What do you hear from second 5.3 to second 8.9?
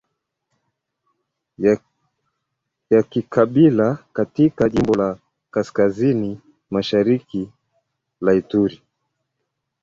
kaskazini mashariki la Ituri